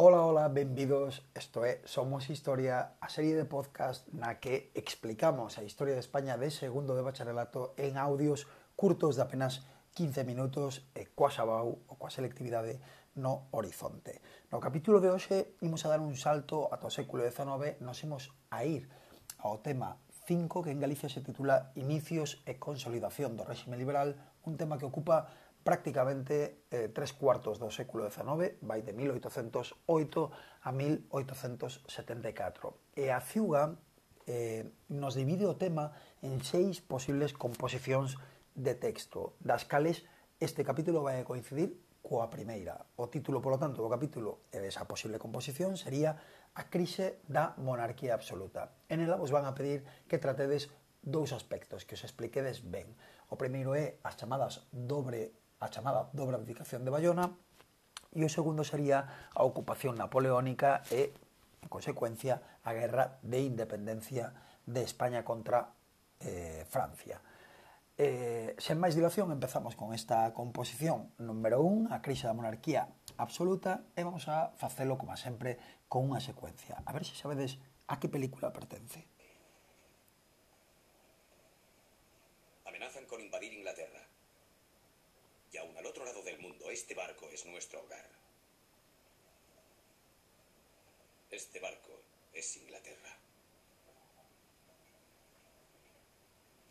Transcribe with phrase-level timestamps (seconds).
[0.00, 5.66] Ola, ola, benvidos, isto é Somos Historia, a serie de podcast na que explicamos a
[5.66, 8.46] historia de España de segundo de bacharelato en audios
[8.78, 9.66] curtos de apenas
[9.98, 12.78] 15 minutos eh, e coa xabau ou coa selectividade
[13.18, 14.22] no horizonte.
[14.54, 18.30] No capítulo de hoxe imos a dar un salto ata o século XIX, nos imos
[18.54, 18.86] a ir
[19.42, 19.98] ao tema
[20.30, 24.14] 5 que en Galicia se titula Inicios e consolidación do réxime liberal,
[24.46, 25.26] un tema que ocupa
[25.68, 29.76] prácticamente eh, tres cuartos do século XIX vai de 1808
[30.64, 32.96] a 1874.
[32.96, 33.76] E a ciuga
[34.24, 35.92] eh, nos divide o tema
[36.24, 38.16] en seis posibles composicións
[38.56, 40.08] de texto, das cales
[40.40, 42.88] este capítulo vai a coincidir coa primeira.
[42.96, 46.16] O título, polo tanto, do capítulo e desa posible composición sería
[46.56, 48.72] A crise da monarquía absoluta.
[48.88, 50.72] En ela vos van a pedir que tratedes
[51.04, 52.96] dous aspectos que os expliquedes ben.
[53.28, 57.34] O primeiro é as chamadas dobre a chamada dobra abdicación de Bayona,
[58.14, 61.12] e o segundo sería a ocupación napoleónica e,
[61.60, 64.32] en consecuencia, a guerra de independencia
[64.64, 65.74] de España contra
[66.20, 67.20] eh, Francia.
[67.98, 72.86] Eh, sen máis dilación, empezamos con esta composición número 1, a crise da monarquía
[73.18, 75.58] absoluta, e vamos a facelo, como sempre,
[75.90, 76.78] con unha secuencia.
[76.86, 77.58] A ver se sabedes
[77.90, 79.02] a que película pertence.
[82.64, 84.17] Amenazan con invadir Inglaterra.
[85.58, 88.08] Aún al otro lado del mundo, este barco es nuestro hogar.
[91.30, 92.00] Este barco
[92.32, 93.16] es Inglaterra.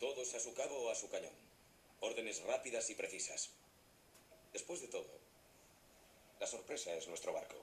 [0.00, 1.32] Todos a su cabo o a su cañón.
[2.00, 3.50] Órdenes rápidas y precisas.
[4.52, 5.10] Después de todo,
[6.40, 7.56] la sorpresa es nuestro barco.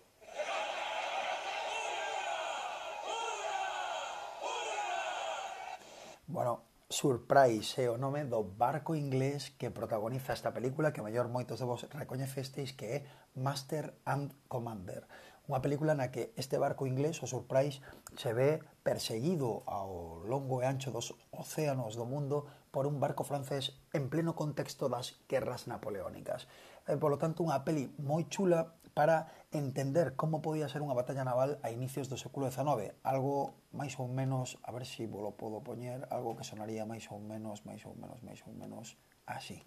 [6.27, 6.61] Bueno,
[6.95, 11.67] Surprise é o nome do barco inglés que protagoniza esta película que maior moitos de
[11.67, 12.97] vos recoñecesteis que é
[13.35, 15.03] Master and Commander.
[15.45, 17.77] Unha película na que este barco inglés, o Surprise,
[18.17, 23.77] se ve perseguido ao longo e ancho dos océanos do mundo por un barco francés
[23.93, 26.49] en pleno contexto das guerras napoleónicas.
[26.89, 31.61] E, polo tanto, unha peli moi chula para entender como podía ser unha batalla naval
[31.61, 32.97] a inicios do século XIX.
[33.05, 37.05] Algo máis ou menos, a ver se si volo podo poñer, algo que sonaría máis
[37.13, 38.97] ou menos, máis ou menos, máis ou menos
[39.29, 39.61] así.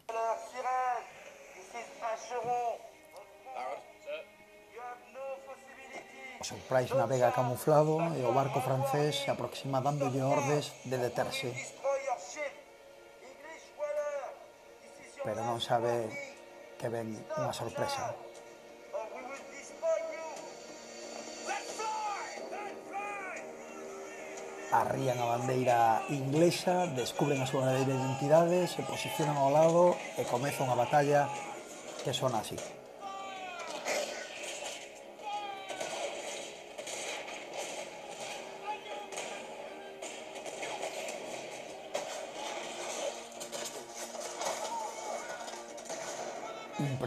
[2.19, 2.88] Sirens,
[6.39, 11.51] O Surprise navega camuflado e o barco francés se aproxima dándolle ordes de deterse.
[15.27, 16.07] Pero non sabe
[16.79, 18.15] que ven unha sorpresa.
[24.71, 30.63] Arrían a bandeira inglesa, descubren a súa verdadeira identidade, se posicionan ao lado e comeza
[30.63, 31.27] unha batalla
[32.07, 32.78] que son así.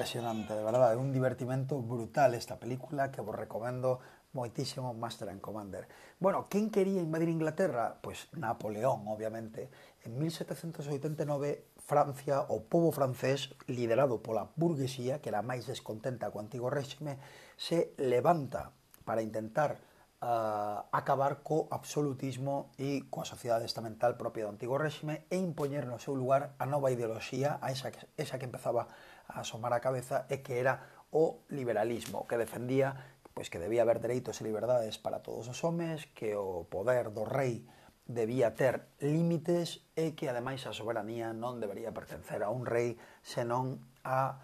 [0.01, 4.01] impresionante, de verdade, un divertimento brutal esta película que vos recomendo
[4.33, 5.85] moitísimo Master and Commander.
[6.17, 8.01] Bueno, quen quería invadir Inglaterra?
[8.01, 9.69] Pois Napoleón, obviamente.
[10.01, 16.73] En 1789 Francia, o povo francés, liderado pola burguesía, que era máis descontenta co antigo
[16.73, 17.21] réxime,
[17.53, 18.73] se levanta
[19.05, 19.77] para intentar
[20.21, 25.97] uh, acabar co absolutismo e coa sociedade estamental propia do antigo réxime e impoñer no
[25.97, 28.87] seu lugar a nova ideoloxía, a esa, esa que empezaba
[29.27, 34.03] a asomar a cabeza e que era o liberalismo, que defendía pois que debía haber
[34.03, 37.63] dereitos e liberdades para todos os homes, que o poder do rei
[38.03, 43.79] debía ter límites e que ademais a soberanía non debería pertencer a un rei, senón
[44.03, 44.43] a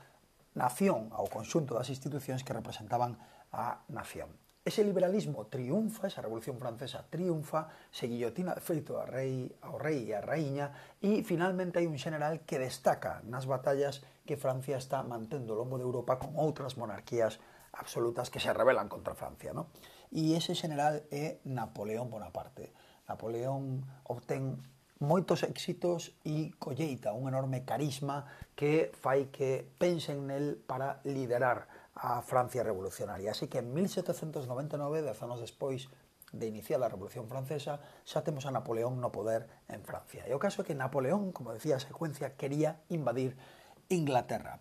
[0.56, 3.20] nación, ao conxunto das institucións que representaban
[3.52, 4.32] a nación.
[4.68, 10.12] Ese liberalismo triunfa, esa revolución francesa triunfa, se guillotina de feito a rei, ao rei
[10.12, 15.08] e a raíña e finalmente hai un general que destaca nas batallas que Francia está
[15.08, 17.40] mantendo ao longo de Europa con outras monarquías
[17.80, 19.56] absolutas que se rebelan contra Francia.
[19.56, 19.72] No?
[20.12, 22.76] E ese general é Napoleón Bonaparte.
[23.08, 24.60] Napoleón obtén
[25.00, 32.22] moitos éxitos e colleita un enorme carisma que fai que pensen nel para liderar a
[32.22, 33.32] Francia revolucionaria.
[33.32, 35.90] Así que en 1799, dez anos despois
[36.32, 40.28] de iniciar a Revolución Francesa, xa temos a Napoleón no poder en Francia.
[40.28, 43.40] E o caso é que Napoleón, como decía a secuencia, quería invadir
[43.88, 44.60] Inglaterra.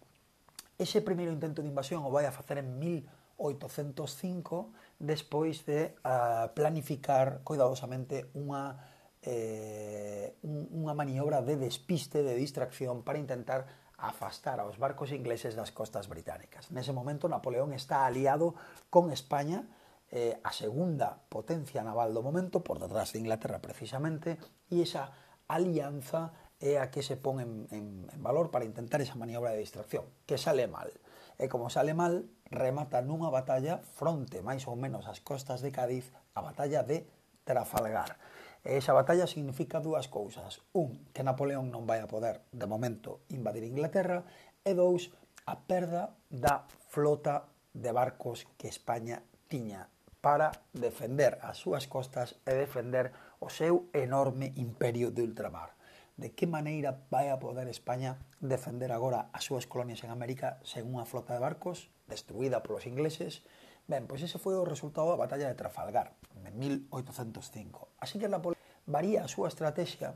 [0.78, 4.70] Ese primeiro intento de invasión o vai a facer en 1805,
[5.02, 8.78] despois de uh, planificar cuidadosamente unha,
[9.26, 13.66] eh, unha maniobra de despiste, de distracción, para intentar
[13.98, 16.68] afastar aos barcos ingleses das costas británicas.
[16.70, 18.54] Nese momento Napoleón está aliado
[18.92, 19.64] con España,
[20.12, 24.36] eh, a segunda potencia naval do momento, por detrás de Inglaterra precisamente,
[24.68, 25.10] e esa
[25.48, 29.60] alianza é a que se pon en, en, en valor para intentar esa maniobra de
[29.64, 30.88] distracción, que sale mal.
[31.36, 36.12] E como sale mal, remata nunha batalla fronte máis ou menos ás costas de Cádiz
[36.32, 37.04] a batalla de
[37.44, 38.16] Trafalgar
[38.66, 40.58] E esa batalla significa dúas cousas.
[40.74, 44.26] Un, que Napoleón non vai a poder, de momento, invadir Inglaterra.
[44.66, 45.14] E dous,
[45.46, 49.86] a perda da flota de barcos que España tiña
[50.18, 55.78] para defender as súas costas e defender o seu enorme imperio de ultramar.
[56.18, 60.90] De que maneira vai a poder España defender agora as súas colonias en América sen
[60.90, 63.46] unha flota de barcos destruída polos ingleses?
[63.86, 67.94] Ben, pois ese foi o resultado da batalla de Trafalgar, de 1805.
[68.02, 68.55] Así que Napoleón
[68.86, 70.14] varía a súa estrategia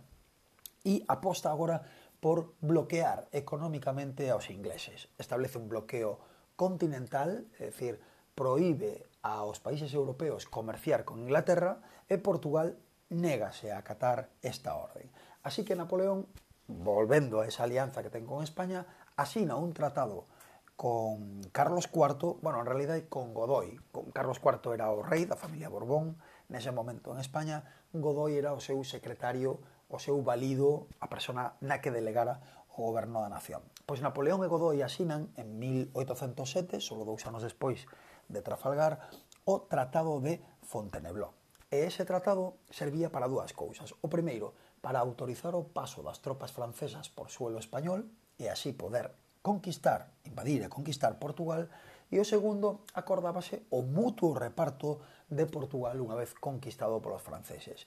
[0.86, 1.82] e aposta agora
[2.22, 5.10] por bloquear económicamente aos ingleses.
[5.18, 6.18] Establece un bloqueo
[6.54, 8.00] continental, é dicir,
[8.38, 12.78] proíbe aos países europeos comerciar con Inglaterra e Portugal
[13.10, 15.10] négase a acatar esta orden.
[15.42, 16.28] Así que Napoleón,
[16.68, 20.30] volvendo a esa alianza que ten con España, asina un tratado
[20.76, 23.76] con Carlos IV, bueno, en realidad con Godoy.
[23.92, 26.16] Con Carlos IV era o rei da familia Borbón,
[26.50, 27.62] Nese momento en España,
[27.94, 33.22] Godoy era o seu secretario, o seu valido, a persona na que delegara o goberno
[33.22, 33.62] da nación.
[33.86, 37.86] Pois Napoleón e Godoy asinan en 1807, solo dous anos despois
[38.26, 38.98] de Trafalgar,
[39.46, 41.30] o Tratado de Fontainebleau.
[41.70, 43.94] E ese tratado servía para dúas cousas.
[44.02, 48.10] O primeiro, para autorizar o paso das tropas francesas por suelo español
[48.42, 51.70] e así poder conquistar, invadir e conquistar Portugal,
[52.10, 54.98] e o segundo acordábase o mutuo reparto
[55.30, 57.86] de Portugal unha vez conquistado polos franceses.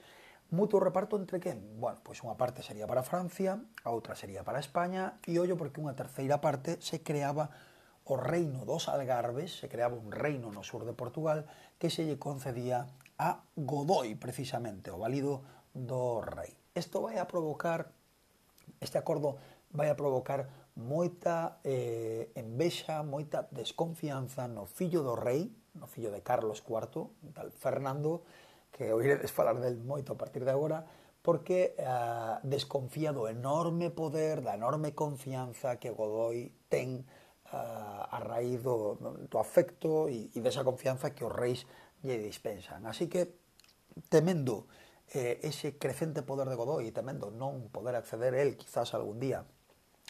[0.50, 1.60] Mutuo reparto entre quen?
[1.78, 5.84] Bueno, pois unha parte sería para Francia, a outra sería para España, e ollo porque
[5.84, 7.52] unha terceira parte se creaba
[8.06, 11.48] o reino dos Algarves, se creaba un reino no sur de Portugal
[11.80, 12.88] que se lle concedía
[13.18, 15.42] a Godoy, precisamente, o valido
[15.74, 16.54] do rei.
[16.76, 17.90] Isto vai a provocar,
[18.80, 19.42] este acordo
[19.74, 20.48] vai a provocar
[20.78, 27.52] moita eh, envexa, moita desconfianza no fillo do rei, no fillo de Carlos IV, tal
[27.52, 28.24] Fernando,
[28.72, 30.86] que oiredes falar del moito a partir de agora,
[31.24, 37.08] porque uh, desconfía do enorme poder, da enorme confianza que Godoy ten
[37.54, 39.00] uh, a raíz do,
[39.32, 41.64] do afecto e, e desa confianza que os reis
[42.04, 42.84] lle dispensan.
[42.84, 43.40] Así que,
[44.12, 44.68] temendo
[45.16, 49.48] eh, ese crecente poder de Godoy e temendo non poder acceder el quizás algún día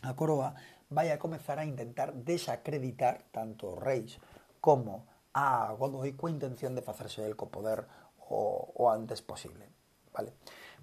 [0.02, 0.58] a coroa,
[0.90, 4.18] vai a comezar a intentar desacreditar tanto os reis
[4.58, 7.90] como a Godoy coa intención de facerse el co poder
[8.30, 9.70] o, o antes posible.
[10.14, 10.34] Vale?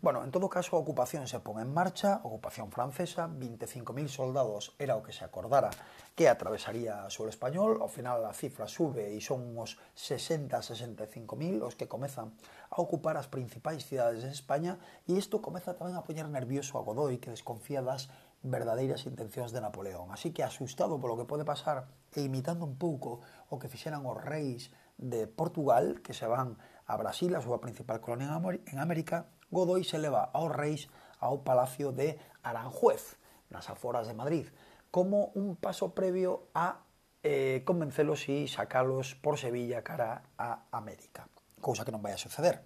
[0.02, 4.96] Bueno, en todo caso, a ocupación se pon en marcha, ocupación francesa, 25.000 soldados era
[4.96, 5.68] o que se acordara
[6.16, 11.76] que atravesaría o suelo español, ao final a cifra sube e son uns 60-65.000 os
[11.76, 12.32] que comezan
[12.72, 16.84] a ocupar as principais cidades de España e isto comeza tamén a poñer nervioso a
[16.84, 18.08] Godoy que desconfía das
[18.40, 20.08] verdadeiras intencións de Napoleón.
[20.16, 24.18] Así que asustado polo que pode pasar e imitando un pouco o que fixeran os
[24.18, 28.30] reis de Portugal que se van a Brasil, a súa principal colonia
[28.66, 33.18] en América, Godoy se leva aos reis ao Palacio de Aranjuez,
[33.50, 34.46] nas aforas de Madrid,
[34.90, 36.82] como un paso previo a
[37.22, 41.28] eh, convencelos e sacalos por Sevilla cara a América,
[41.60, 42.64] cousa que non vai a suceder.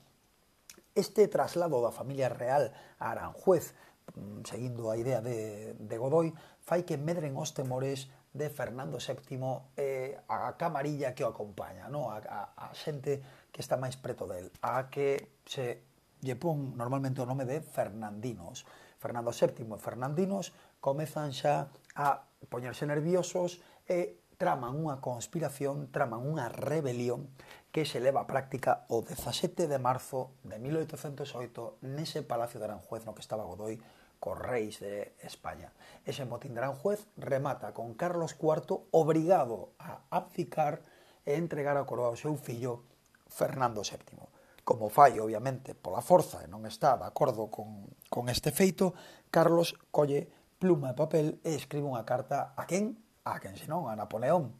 [0.94, 2.70] Este traslado da familia real
[3.02, 3.74] a Aranjuez,
[4.14, 6.32] mm, seguindo a idea de, de Godoy,
[6.62, 12.10] fai que medren os temores de Fernando VII eh, a camarilla que o acompaña, no?
[12.10, 13.22] a, a, a xente
[13.54, 15.86] que está máis preto del, a que se
[16.18, 18.66] lle pon normalmente o nome de Fernandinos.
[18.98, 20.50] Fernando VII e Fernandinos
[20.82, 27.30] comezan xa a poñerse nerviosos e traman unha conspiración, traman unha rebelión
[27.70, 33.06] que se leva a práctica o 17 de marzo de 1808 nese Palacio de Aranjuez
[33.06, 33.78] no que estaba Godoy
[34.24, 35.76] cos reis de España.
[36.08, 40.80] Ese motín de Aranjuez remata con Carlos IV obrigado a abdicar
[41.28, 42.88] e entregar a coroa ao seu fillo
[43.28, 44.24] Fernando VII.
[44.64, 48.96] Como fai, obviamente, pola forza e non está de acordo con, con este feito,
[49.28, 50.24] Carlos colle
[50.56, 52.96] pluma e papel e escribe unha carta a quen?
[53.28, 54.56] A quen senón, a Napoleón.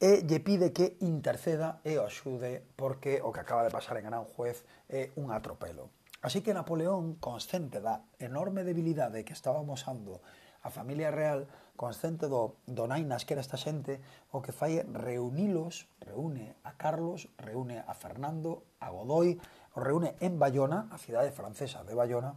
[0.00, 4.08] E lle pide que interceda e o axude porque o que acaba de pasar en
[4.08, 5.92] Aranjuez é un atropelo.
[6.24, 10.24] Así que Napoleón, consciente da enorme debilidade que estaba mosando
[10.64, 11.44] a familia real,
[11.76, 14.00] consciente do, do nainas que era esta xente,
[14.32, 19.36] o que fai é reunilos, reúne a Carlos, reúne a Fernando, a Godoy,
[19.76, 22.32] o reúne en Bayona, a cidade francesa de Bayona,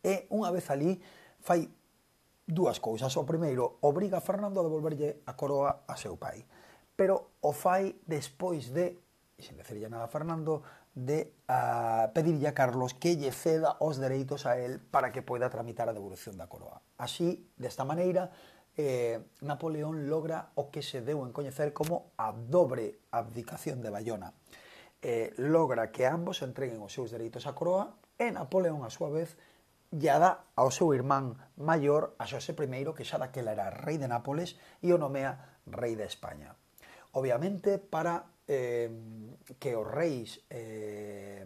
[0.00, 0.96] e unha vez ali
[1.44, 1.68] fai
[2.48, 3.12] dúas cousas.
[3.20, 6.40] O primeiro, obriga a Fernando a devolverlle a coroa a seu pai.
[6.96, 8.96] Pero o fai despois de,
[9.36, 10.64] e sen decirlle nada a Fernando,
[10.98, 15.46] de uh, pedirlle a Carlos que lle ceda os dereitos a él para que poida
[15.46, 16.82] tramitar a devolución da coroa.
[16.98, 18.34] Así, desta maneira,
[18.74, 24.34] eh, Napoleón logra o que se deu en coñecer como a dobre abdicación de Bayona.
[24.98, 29.38] Eh, logra que ambos entreguen os seus dereitos á coroa e Napoleón, a súa vez,
[29.94, 34.10] lla dá ao seu irmán maior a Xosé I, que xa daquela era rei de
[34.10, 36.58] Nápoles, e o nomea rei de España.
[37.14, 38.90] Obviamente, para eh,
[39.60, 41.44] que os reis eh,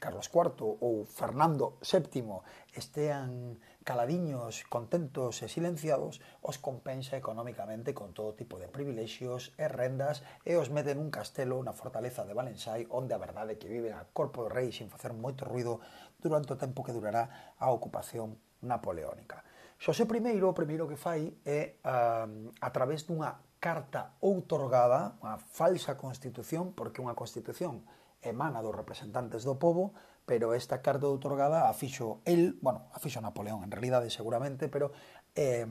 [0.00, 2.40] Carlos IV ou Fernando VII
[2.72, 10.24] estean caladiños, contentos e silenciados, os compensa económicamente con todo tipo de privilexios e rendas
[10.44, 13.92] e os mete nun castelo na fortaleza de Valensai onde a verdade é que viven
[13.92, 15.84] a corpo do rei sin facer moito ruido
[16.16, 19.44] durante o tempo que durará a ocupación napoleónica.
[19.80, 22.24] Xosé I o primeiro que fai é a,
[22.60, 27.84] a través dunha carta outorgada, unha falsa constitución, porque unha constitución
[28.24, 29.92] emana dos representantes do povo,
[30.24, 34.92] pero esta carta outorgada a fixo el, bueno, a fixo Napoleón en realidade seguramente, pero
[35.36, 35.68] eh,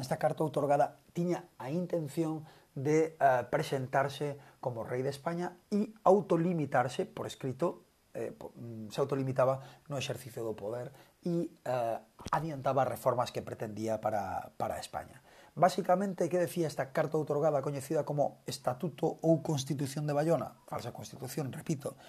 [0.00, 7.04] esta carta outorgada tiña a intención de eh, presentarse como rei de España e autolimitarse
[7.04, 7.84] por escrito
[8.16, 9.60] eh, mm, se autolimitaba
[9.92, 10.92] no exercicio do poder
[11.24, 11.98] e eh,
[12.32, 15.20] adiantaba reformas que pretendía para, para España.
[15.54, 20.56] Básicamente, que decía esta carta outorgada coñecida como Estatuto ou Constitución de Bayona?
[20.64, 22.00] Falsa Constitución, repito.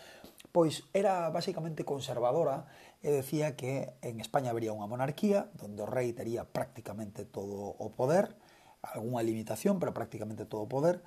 [0.56, 2.72] Pois era básicamente conservadora
[3.04, 7.92] e decía que en España habría unha monarquía donde o rei tería prácticamente todo o
[7.92, 8.32] poder,
[8.80, 11.04] algunha limitación, pero prácticamente todo o poder,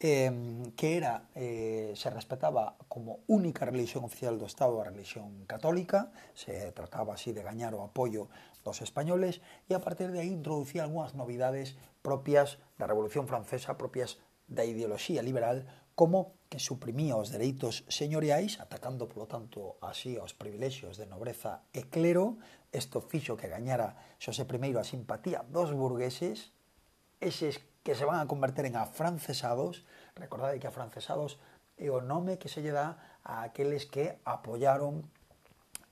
[0.00, 0.30] eh,
[0.76, 6.70] que era, eh, se respetaba como única religión oficial do Estado a religión católica, se
[6.72, 8.30] trataba así de gañar o apoio
[8.62, 14.22] dos españoles, e a partir de aí introducía algunhas novidades propias da Revolución Francesa, propias
[14.46, 15.66] da ideoloxía liberal,
[15.98, 21.90] como que suprimía os dereitos señoriais, atacando, polo tanto, así aos privilexios de nobreza e
[21.90, 22.38] clero,
[22.70, 26.54] isto fixo que gañara Xosé I a simpatía dos burgueses,
[27.18, 29.84] eses que se van a converter en afrancesados.
[30.16, 31.38] Recordade que afrancesados
[31.78, 35.06] é o nome que se lle dá a aqueles que apoyaron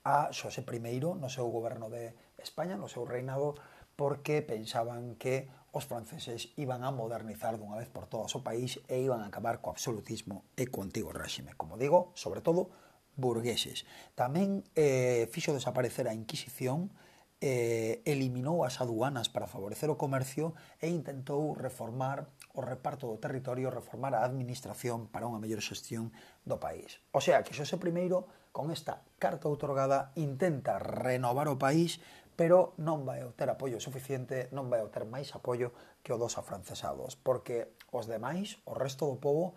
[0.07, 3.59] a Xosé I no seu goberno de España, no seu reinado,
[3.97, 9.02] porque pensaban que os franceses iban a modernizar dunha vez por todas o país e
[9.02, 11.52] iban a acabar co absolutismo e co antigo réxime.
[11.59, 12.73] Como digo, sobre todo,
[13.16, 13.85] burgueses.
[14.16, 16.93] Tamén eh, fixo desaparecer a Inquisición,
[17.40, 23.69] eh, eliminou as aduanas para favorecer o comercio e intentou reformar o reparto do territorio,
[23.69, 26.09] reformar a administración para unha mellor xestión
[26.49, 27.05] do país.
[27.12, 28.09] O sea, que Xosé I,
[28.57, 32.00] con esta carta outorgada, intenta renovar o país,
[32.37, 37.16] pero non vai obter apoio suficiente, non vai obter máis apoio que o dos afrancesados,
[37.21, 39.57] porque os demais, o resto do povo,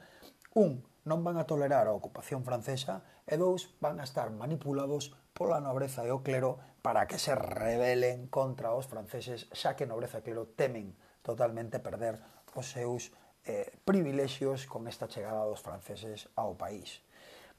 [0.56, 5.64] un, non van a tolerar a ocupación francesa e dous, van a estar manipulados pola
[5.64, 10.26] nobreza e o clero para que se rebelen contra os franceses, xa que nobreza e
[10.26, 12.20] clero temen totalmente perder
[12.56, 13.12] os seus
[13.44, 17.04] eh, privilexios con esta chegada dos franceses ao país.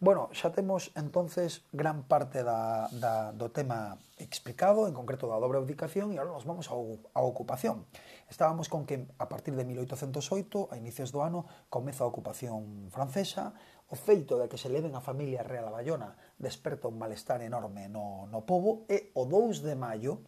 [0.01, 5.61] Bueno, xa temos entonces gran parte da, da, do tema explicado, en concreto da dobre
[5.61, 7.85] abdicación, e agora nos vamos á ocupación.
[8.33, 13.53] Estábamos con que a partir de 1808, a inicios do ano, comeza a ocupación francesa,
[13.93, 17.93] o feito de que se leven a familia real a Bayona desperta un malestar enorme
[17.93, 20.25] no, no povo, e o 2 de maio,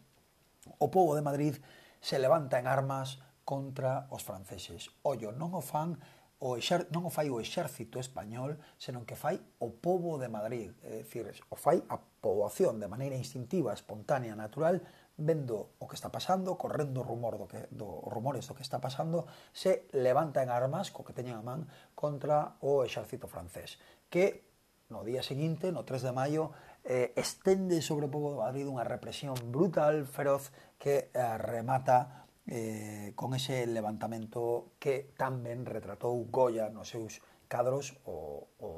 [0.84, 1.56] o povo de Madrid
[2.04, 4.92] se levanta en armas contra os franceses.
[5.00, 5.96] Ollo, non o fan
[6.42, 10.74] o exer, non o fai o exército español, senón que fai o povo de Madrid,
[10.82, 14.82] é dicir, o fai a poboación de maneira instintiva, espontánea, natural,
[15.14, 18.82] vendo o que está pasando, correndo o rumor do que do rumores do que está
[18.82, 23.78] pasando, se levanta en armas co que teñen a man contra o exército francés,
[24.10, 24.42] que
[24.90, 26.50] no día seguinte, no 3 de maio,
[26.82, 30.50] eh, estende sobre o povo de Madrid unha represión brutal, feroz,
[30.82, 37.22] que eh, remata eh, con ese levantamento que tamén retratou Goya nos seus
[37.52, 38.68] cadros o, o,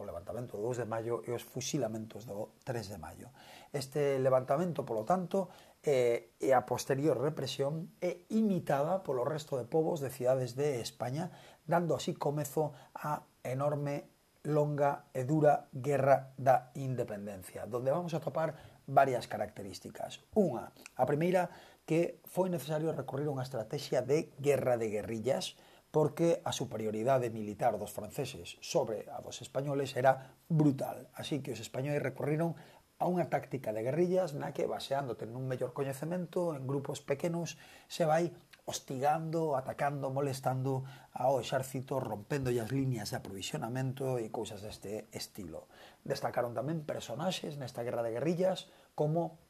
[0.00, 3.28] o levantamento do 2 de maio e os fusilamentos do 3 de maio.
[3.70, 5.52] Este levantamento, polo tanto,
[5.84, 11.28] eh, e a posterior represión é imitada polo resto de povos de cidades de España,
[11.68, 14.08] dando así comezo a enorme,
[14.48, 20.24] longa e dura guerra da independencia, donde vamos a topar varias características.
[20.34, 21.52] Unha, a primeira,
[21.84, 25.58] que foi necesario recorrer unha estrategia de guerra de guerrillas
[25.92, 31.12] porque a superioridade militar dos franceses sobre a dos españoles era brutal.
[31.12, 32.56] Así que os españoles recurriron
[32.96, 37.60] a unha táctica de guerrillas na que, baseándote nun mellor coñecemento, en grupos pequenos,
[37.90, 38.30] se vai
[38.64, 45.66] hostigando, atacando, molestando ao exército, rompendo as líneas de aprovisionamento e cousas deste estilo.
[46.06, 49.42] Destacaron tamén personaxes nesta guerra de guerrillas como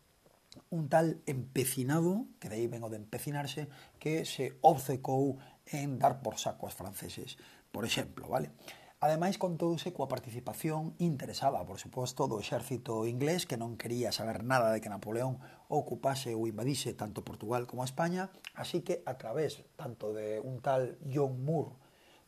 [0.70, 3.68] un tal empecinado, que de aí ven o de empecinarse,
[4.00, 5.38] que se obcecou
[5.70, 7.38] en dar por saco aos franceses,
[7.70, 8.50] por exemplo, vale?
[9.02, 14.70] Ademais, contouse coa participación interesada, por suposto, do exército inglés que non quería saber nada
[14.70, 20.14] de que Napoleón ocupase ou invadise tanto Portugal como España, así que a través tanto
[20.14, 21.74] de un tal John Moore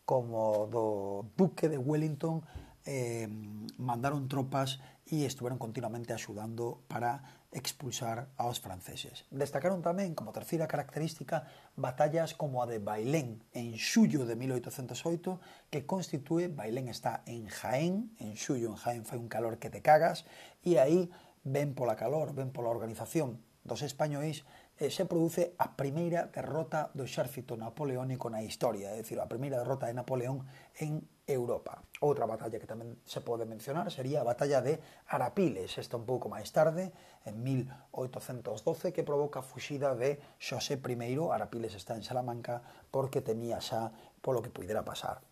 [0.03, 2.43] como do duque de Wellington
[2.91, 3.31] eh,
[3.79, 9.25] mandaron tropas e estuveron continuamente axudando para expulsar aos franceses.
[9.31, 11.47] Destacaron tamén, como terceira característica,
[11.79, 18.11] batallas como a de Bailén en xullo de 1808, que constitúe, Bailén está en Jaén,
[18.19, 20.27] en xullo en Jaén fai un calor que te cagas,
[20.67, 21.09] e aí
[21.47, 24.45] ven pola calor, ven pola organización dos españois,
[24.77, 29.63] eh, se produce a primeira derrota do exército napoleónico na historia, é dicir, a primeira
[29.63, 30.43] derrota de Napoleón
[30.77, 31.81] en Europa.
[32.05, 34.77] Outra batalla que tamén se pode mencionar sería a batalla de
[35.09, 36.93] Arapiles, esta un pouco máis tarde,
[37.25, 41.17] en 1812, que provoca a fuxida de Xosé I.
[41.33, 42.61] Arapiles está en Salamanca
[42.93, 43.89] porque temía xa
[44.21, 45.25] polo que pudera pasar.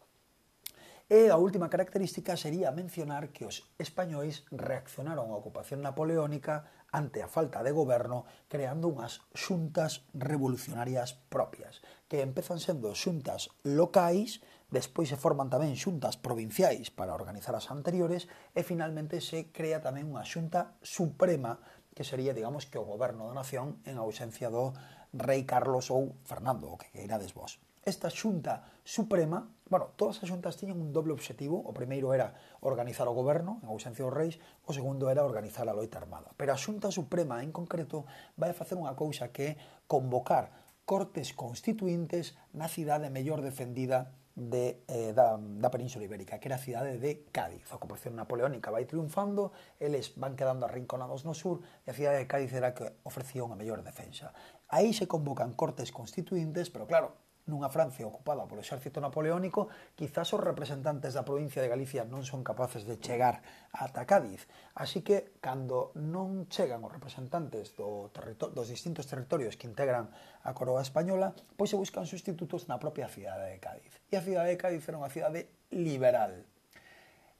[1.12, 7.28] E a última característica sería mencionar que os españois reaccionaron á ocupación napoleónica ante a
[7.28, 14.40] falta de goberno creando unhas xuntas revolucionarias propias, que empezan sendo xuntas locais
[14.72, 18.24] Despois se forman tamén xuntas provinciais para organizar as anteriores
[18.56, 21.60] e finalmente se crea tamén unha xunta suprema
[21.92, 24.72] que sería, digamos, que o goberno da nación en ausencia do
[25.12, 27.60] rei Carlos ou Fernando, o que queirades vos.
[27.84, 32.32] Esta xunta suprema, bueno, todas as xuntas tiñan un doble obxectivo, o primeiro era
[32.64, 36.32] organizar o goberno, en ausencia dos reis, o segundo era organizar a loita armada.
[36.40, 38.08] Pero a xunta suprema, en concreto,
[38.40, 40.48] vai a facer unha cousa que é convocar
[40.88, 46.62] cortes constituintes na cidade mellor defendida de, eh, da, da Península Ibérica, que era a
[46.62, 47.68] cidade de Cádiz.
[47.70, 52.26] A ocupación napoleónica vai triunfando, eles van quedando arrinconados no sur, e a cidade de
[52.26, 54.32] Cádiz era que ofrecía unha mellor defensa.
[54.72, 59.66] Aí se convocan cortes constituintes, pero claro, nunha Francia ocupada polo exército napoleónico,
[59.98, 63.42] quizás os representantes da provincia de Galicia non son capaces de chegar
[63.74, 64.46] ata Cádiz.
[64.78, 68.14] Así que, cando non chegan os representantes do
[68.54, 70.10] dos distintos territorios que integran
[70.46, 73.92] a coroa española, pois se buscan sustitutos na propia cidade de Cádiz.
[74.06, 76.46] E a cidade de Cádiz era unha cidade liberal.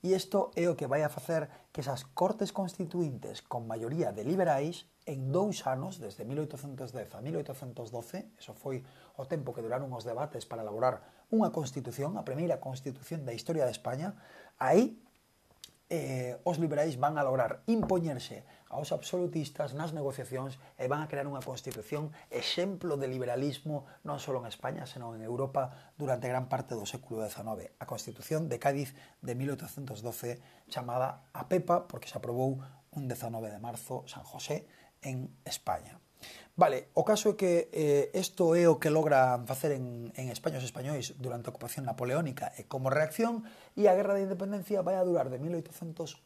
[0.03, 4.27] E isto é o que vai a facer que esas cortes constituintes con maioría de
[4.27, 8.87] liberais en dous anos, desde 1810 a 1812, eso foi
[9.19, 13.67] o tempo que duraron os debates para elaborar unha constitución, a primeira constitución da historia
[13.67, 14.15] de España,
[14.63, 15.01] aí
[15.93, 21.29] eh, os liberais van a lograr impoñerse aos absolutistas nas negociacións e van a crear
[21.29, 26.73] unha constitución exemplo de liberalismo non só en España, senón en Europa durante gran parte
[26.73, 27.77] do século XIX.
[27.77, 30.41] A constitución de Cádiz de 1812
[30.73, 32.65] chamada a PEPA, porque se aprobou
[32.97, 34.65] un 19 de marzo, San José,
[35.03, 35.99] en España.
[36.55, 40.61] Vale, o caso é que eh, isto é o que logran facer en, en España
[40.61, 45.01] os españois durante a ocupación napoleónica e como reacción e a Guerra de Independencia vai
[45.01, 46.21] a durar de 1808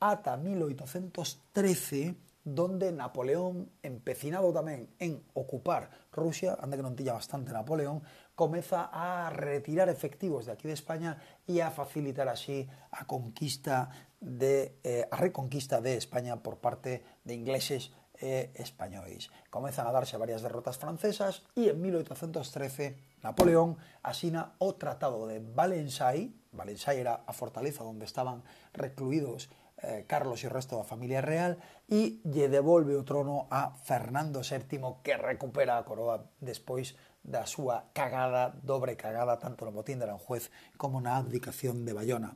[0.00, 8.06] ata 1813 donde Napoleón, empecinado tamén en ocupar Rusia, anda que non tilla bastante Napoleón,
[8.38, 11.18] comeza a retirar efectivos de aquí de España
[11.50, 13.90] e a facilitar así a conquista
[14.22, 19.28] de eh, a reconquista de España por parte de ingleses e españois.
[19.50, 23.74] Comezan a darse varias derrotas francesas e en 1813 Napoleón
[24.06, 29.50] asina o Tratado de Valensay, Valensay era a fortaleza onde estaban recluídos
[29.86, 31.54] eh, Carlos e o resto da familia real
[31.86, 37.94] e lle devolve o trono a Fernando VII que recupera a coroa despois da súa
[37.94, 42.34] cagada, dobre cagada, tanto no motín de Aranjuez como na abdicación de Bayona.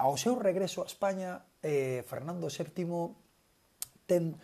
[0.00, 3.12] Ao seu regreso a España, eh, Fernando VII
[4.08, 4.40] ten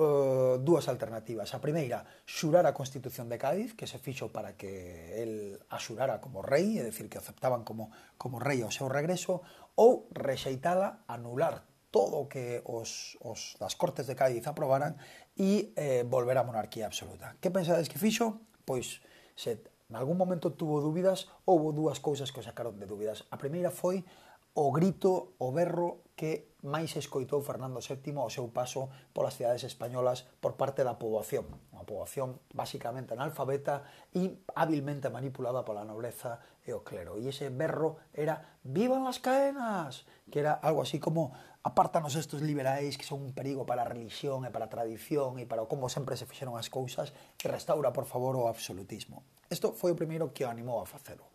[0.00, 1.50] Uh, dúas alternativas.
[1.50, 6.46] A primeira, xurar a Constitución de Cádiz, que se fixo para que el axurara como
[6.46, 9.42] rei, é dicir, que aceptaban como, como rei ao seu regreso
[9.80, 15.00] ou rexeitala, anular todo o que os, os das Cortes de Cádiz aprobaran
[15.40, 17.40] e eh, volver á monarquía absoluta.
[17.40, 18.44] Que pensades que fixo?
[18.68, 19.00] Pois
[19.32, 23.24] se en algún momento tuvo dúbidas, houve dúas cousas que o sacaron de dúbidas.
[23.32, 24.04] A primeira foi
[24.52, 30.28] o grito, o berro que máis escoitou Fernando VII ao seu paso polas cidades españolas
[30.44, 36.84] por parte da poboación, unha poboación basicamente analfabeta e hábilmente manipulada pola nobleza e o
[36.84, 37.16] clero.
[37.16, 41.32] E ese berro era «Vivan las caenas!», que era algo así como
[41.64, 45.48] «Apártanos estos liberais que son un perigo para a religión e para a tradición e
[45.48, 49.24] para como sempre se fixeron as cousas e restaura, por favor, o absolutismo».
[49.48, 51.32] Isto foi o primeiro que o animou a facelo.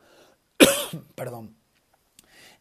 [1.18, 1.65] Perdón.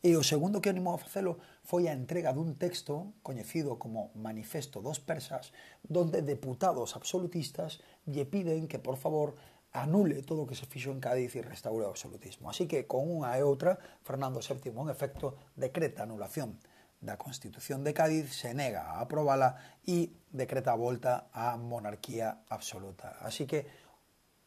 [0.04, 4.84] E o segundo que animou a facelo foi a entrega dun texto coñecido como Manifesto
[4.84, 5.48] dos Persas,
[5.80, 9.32] donde deputados absolutistas lle piden que, por favor,
[9.72, 12.52] anule todo o que se fixo en Cádiz e restaure o absolutismo.
[12.52, 16.60] Así que, con unha e outra, Fernando VII, en efecto, decreta anulación
[17.00, 23.24] da Constitución de Cádiz, se nega a aprobala e decreta a volta á monarquía absoluta.
[23.24, 23.64] Así que,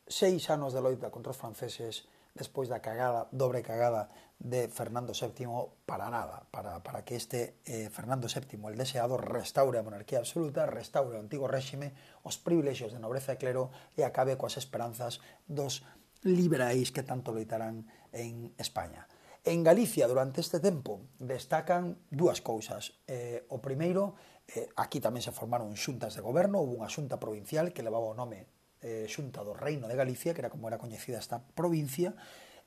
[0.05, 2.05] seis anos de loita contra os franceses,
[2.37, 7.89] despois da cagada, dobre cagada de Fernando VII para nada, para, para que este eh,
[7.89, 13.01] Fernando VII, el deseado, restaure a monarquía absoluta, restaure o antigo réxime, os privilexios de
[13.01, 15.19] nobreza e clero e acabe coas esperanzas
[15.49, 15.81] dos
[16.21, 19.09] liberais que tanto loitarán en España.
[19.47, 22.99] En Galicia, durante este tempo, destacan dúas cousas.
[23.07, 24.19] Eh, o primeiro,
[24.51, 28.17] eh, aquí tamén se formaron xuntas de goberno, houve unha xunta provincial que levaba o
[28.17, 28.56] nome
[28.87, 32.15] eh, xunta do Reino de Galicia, que era como era coñecida esta provincia,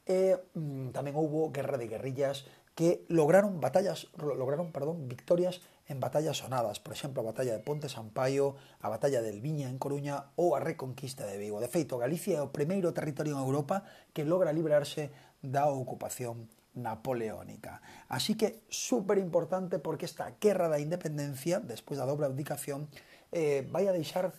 [0.05, 2.45] e mm, tamén houbo guerra de guerrillas
[2.77, 7.89] que lograron batallas, lograron, perdón, victorias en batallas sonadas, por exemplo, a batalla de Ponte
[7.89, 11.59] Sampaio, a batalla del Viña en Coruña ou a reconquista de Vigo.
[11.59, 13.83] De feito, Galicia é o primeiro territorio en Europa
[14.15, 15.11] que logra librarse
[15.43, 16.47] da ocupación
[16.79, 17.83] napoleónica.
[18.07, 22.87] Así que super importante porque esta guerra da independencia, despois da dobre abdicación,
[23.35, 24.31] eh, vai a deixar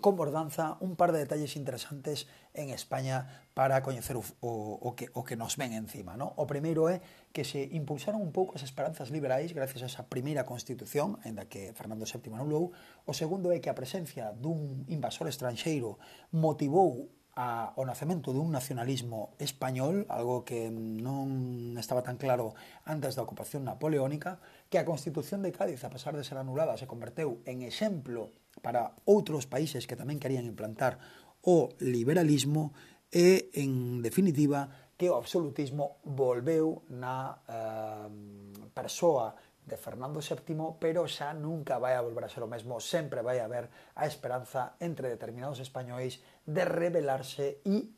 [0.00, 5.10] con Bordanza un par de detalles interesantes en España para coñecer o, o, o, que,
[5.12, 6.16] o que nos ven encima.
[6.16, 6.32] ¿no?
[6.36, 10.48] O primeiro é que se impulsaron un pouco as esperanzas liberais gracias a esa primeira
[10.48, 12.72] constitución, en da que Fernando VII anulou.
[13.04, 16.00] O segundo é que a presencia dun invasor estranxeiro
[16.32, 22.52] motivou a, o nacemento dun nacionalismo español, algo que non estaba tan claro
[22.84, 26.84] antes da ocupación napoleónica, que a Constitución de Cádiz, a pesar de ser anulada, se
[26.84, 31.00] converteu en exemplo para outros países que tamén querían implantar
[31.48, 32.76] o liberalismo
[33.08, 38.08] e, en definitiva, que o absolutismo volveu na eh,
[38.76, 39.32] persoa
[39.70, 43.38] de Fernando VII, pero xa nunca vai a volver a ser o mesmo, sempre vai
[43.38, 47.94] haber a esperanza entre determinados españois de rebelarse e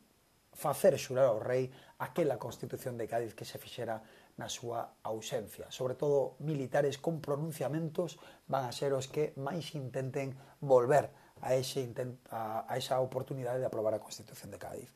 [0.53, 4.05] facer xurar ao rei aquela Constitución de Cádiz que se fixera
[4.37, 5.69] na súa ausencia.
[5.69, 11.09] Sobre todo, militares con pronunciamentos van a ser os que máis intenten volver
[11.41, 14.89] a, ese intent, a, a esa oportunidade de aprobar a Constitución de Cádiz.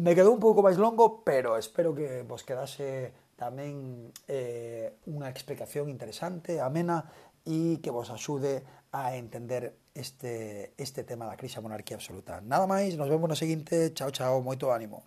[0.00, 5.88] Me quedou un pouco máis longo, pero espero que vos quedase tamén eh, unha explicación
[5.88, 7.08] interesante, amena
[7.48, 8.60] e que vos axude
[8.92, 12.44] a entender este, este tema da crise da monarquía absoluta.
[12.44, 14.98] Nada máis, nos vemos no seguinte, chao, chao, moito ánimo.